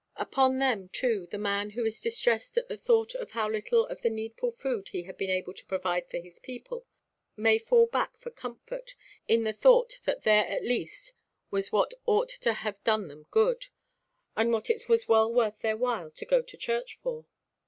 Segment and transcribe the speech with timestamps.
[0.15, 4.01] Upon them, too, the man who is distressed at the thought of how little of
[4.01, 6.87] the needful food he had been able to provide for his people,
[7.37, 8.95] may fall back for comfort,
[9.27, 11.13] in the thought that there at least
[11.51, 13.67] was what ought to have done them good,
[14.33, 17.25] what it was well worth their while to go to church for.